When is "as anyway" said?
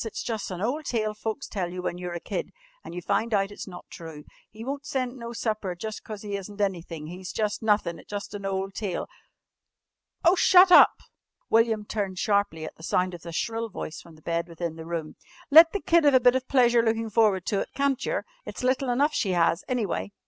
19.35-20.13